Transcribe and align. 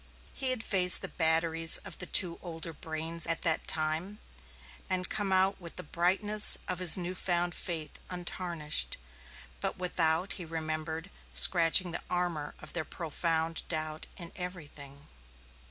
He 0.33 0.49
had 0.49 0.63
faced 0.63 1.03
the 1.03 1.07
batteries 1.09 1.77
of 1.85 1.99
the 1.99 2.07
two 2.07 2.39
older 2.41 2.73
brains 2.73 3.27
at 3.27 3.43
that 3.43 3.67
time, 3.67 4.17
and 4.89 5.07
come 5.07 5.31
out 5.31 5.61
with 5.61 5.75
the 5.75 5.83
brightness 5.83 6.57
of 6.67 6.79
his 6.79 6.97
new 6.97 7.13
found 7.13 7.53
faith 7.53 7.99
untarnished, 8.09 8.97
but 9.59 9.77
without, 9.77 10.33
he 10.33 10.43
remembered, 10.43 11.11
scratching 11.31 11.91
the 11.91 12.01
armor 12.09 12.55
of 12.57 12.73
their 12.73 12.83
profound 12.83 13.61
doubt 13.67 14.07
in 14.17 14.31
everything. 14.35 15.07